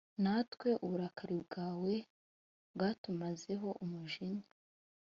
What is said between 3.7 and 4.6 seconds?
umujinya